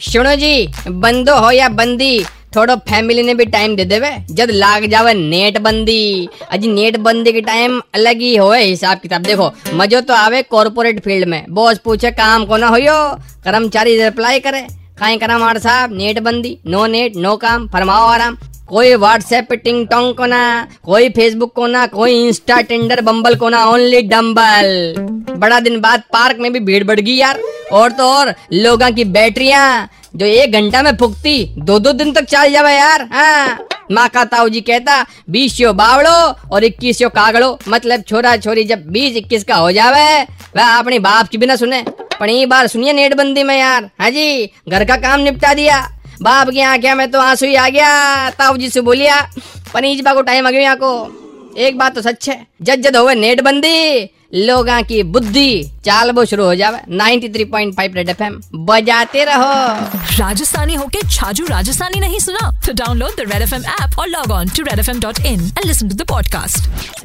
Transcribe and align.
सुनो 0.00 0.34
जी, 0.36 0.68
बंदो 0.88 1.34
हो 1.34 1.50
या 1.50 1.68
बंदी, 1.68 2.24
थोड़ो 2.56 2.76
फैमिली 2.76 3.22
ने 3.22 3.34
भी 3.34 3.44
टाइम 3.44 3.76
दे 3.76 3.84
देवे। 3.84 4.10
जब 4.30 4.48
लाग 4.50 4.86
जावे 4.86 5.14
नेट 5.14 5.58
बंदी। 5.58 6.28
अजी 6.50 6.68
नेट 6.68 6.96
बंदी 6.96 7.32
के 7.32 7.40
टाइम 7.40 7.80
अलग 7.94 8.20
ही 8.20 8.36
होए 8.36 8.62
हिसाब 8.64 8.98
किताब। 8.98 9.22
देखो, 9.22 9.50
मजो 9.74 10.00
तो 10.00 10.14
आवे 10.14 10.42
कॉर्पोरेट 10.42 11.00
फ़ील्ड 11.04 11.28
में। 11.28 11.44
बॉस 11.50 11.78
पूछे, 11.78 12.10
काम 12.10 12.46
को 12.46 12.56
ना 12.56 12.68
हो 12.68 12.78
कर्मचारी 13.44 14.02
रिप्लाई 14.02 14.40
करे। 14.40 14.60
काई 14.98 15.16
करा 15.16 15.38
मार 15.38 15.58
साहब, 15.58 15.92
नेट 15.92 16.18
बंदी 16.18 16.58
नो 16.66 16.86
नेट 16.86 17.16
नो 17.16 17.36
काम, 17.36 17.68
फरमाओ 17.68 18.06
आराम। 18.08 18.38
कोई 18.68 18.94
व्हाट्सएप 18.94 19.52
टिंग 19.52 19.86
टोंग 19.86 20.14
को 20.14 20.26
ना 20.26 20.68
कोई 20.84 21.08
फेसबुक 21.08 21.52
को 21.52 21.66
ना 21.66 21.86
कोई 21.86 22.26
इंस्टा 22.26 22.60
टेंडर 22.60 23.00
बम्बल 23.00 23.34
को 23.34 23.48
ना 23.48 23.64
ओनली 23.66 24.02
डम्बल 24.02 25.03
बड़ा 25.36 25.60
दिन 25.60 25.80
बाद 25.80 26.02
पार्क 26.12 26.38
में 26.40 26.52
भी 26.52 26.60
भीड़ 26.60 26.82
बढ़ 26.84 27.00
गई 27.00 27.14
यार। 27.14 27.40
और 27.72 27.92
तो 27.92 28.04
और, 28.06 28.34
लोगों 28.52 28.90
की 28.90 29.04
बैटरिया 29.04 29.88
जो 30.16 30.26
एक 30.26 30.52
घंटा 30.52 30.82
में 30.82 30.96
फुकती 30.96 31.44
दो 31.58 31.78
दो 31.78 31.92
दिन 31.92 32.12
तक 32.12 32.24
चल 32.24 32.52
जावे 32.52 32.72
यार 32.72 33.08
हाँ। 33.12 33.66
माँ 33.92 34.08
का 34.08 34.24
ताऊ 34.24 34.48
जी 34.48 34.60
कहता 34.60 35.04
बीस 35.30 35.60
यो 35.60 35.72
बावड़ो 35.72 36.50
और 36.52 36.64
इक्कीस 36.64 37.00
यो 37.02 37.08
कागड़ो। 37.08 37.58
मतलब 37.68 38.02
छोरा 38.02 38.36
छोरी 38.36 38.64
जब 38.64 38.86
बीस 38.88 39.16
इक्कीस 39.16 39.44
का 39.44 39.56
हो 39.56 39.72
जावे, 39.72 40.22
वह 40.56 40.68
अपनी 40.68 40.98
बाप 40.98 41.28
की 41.28 41.38
बिना 41.38 41.56
सुने। 41.56 41.82
पर 42.20 42.30
एक 42.30 42.48
बार 42.48 42.66
सुनिए 42.66 42.92
नेटबंदी 42.92 43.42
में 43.42 43.58
यार 43.58 43.90
हाँ 44.00 44.10
जी, 44.10 44.46
घर 44.68 44.84
का 44.84 44.96
काम 44.96 45.20
निपटा 45.20 45.52
दिया। 45.54 45.80
बाप 46.22 46.50
की 46.50 46.60
आँखें 46.60 46.94
में 46.94 47.10
तो 47.10 47.20
आँसू 47.20 47.46
ही 47.46 47.54
आ 47.54 47.68
गया, 47.68 48.30
ताऊ 48.30 48.56
जी 48.56 48.68
से 48.70 48.80
बोलिया 48.80 49.20
पनीजबा 49.74 50.14
को 50.14 50.22
टाइम 50.22 50.46
आ 50.46 50.50
गया 50.50 50.74
को। 50.74 51.54
एक 51.58 51.78
बात 51.78 51.94
तो 51.94 52.02
सच 52.02 52.28
है 52.28 52.46
जद 52.62 52.80
जद 52.80 52.96
होवे 52.96 53.14
नेटबंदी 53.14 54.04
लोगों 54.34 54.82
की 54.82 55.02
बुद्धि 55.02 55.70
चाल 55.84 56.10
वो 56.10 56.24
शुरू 56.24 56.44
हो 56.44 56.54
जावे। 56.54 56.78
93.5 56.90 57.94
रेड 57.94 58.08
एफ़ 58.08 58.22
एम 58.22 58.40
बजाते 58.54 59.24
रहो। 59.24 59.52
राजस्थानी 60.18 60.74
होके 60.74 61.08
छाजू 61.08 61.46
राजस्थानी 61.46 62.00
नहीं 62.00 62.18
सुना? 62.18 62.50
तो 62.66 62.72
download 62.72 63.10
the 63.10 63.30
red 63.32 63.42
F 63.42 63.54
M 63.54 63.64
app 63.64 63.98
और 63.98 64.08
log 64.08 64.30
on 64.30 64.48
to 64.48 64.62
red 64.62 64.78
F 64.78 64.90
M 64.90 65.00
dot 65.00 65.20
in 65.20 65.40
and 65.40 67.04